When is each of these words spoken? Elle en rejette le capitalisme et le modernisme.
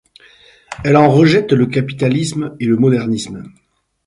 Elle 0.83 0.97
en 0.97 1.11
rejette 1.11 1.51
le 1.53 1.67
capitalisme 1.67 2.55
et 2.59 2.65
le 2.65 2.75
modernisme. 2.75 3.51